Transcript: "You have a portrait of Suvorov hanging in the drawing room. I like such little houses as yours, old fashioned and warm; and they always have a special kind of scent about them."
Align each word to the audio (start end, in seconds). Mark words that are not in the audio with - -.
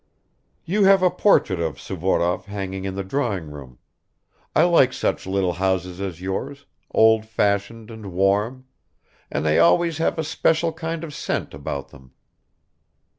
"You 0.65 0.85
have 0.85 1.03
a 1.03 1.11
portrait 1.11 1.59
of 1.59 1.79
Suvorov 1.79 2.45
hanging 2.45 2.85
in 2.85 2.95
the 2.95 3.03
drawing 3.03 3.51
room. 3.51 3.77
I 4.55 4.63
like 4.63 4.93
such 4.93 5.27
little 5.27 5.53
houses 5.53 6.01
as 6.01 6.21
yours, 6.21 6.65
old 6.89 7.23
fashioned 7.23 7.91
and 7.91 8.11
warm; 8.11 8.65
and 9.31 9.45
they 9.45 9.59
always 9.59 9.99
have 9.99 10.17
a 10.17 10.23
special 10.23 10.73
kind 10.73 11.03
of 11.03 11.13
scent 11.13 11.53
about 11.53 11.89
them." 11.89 12.13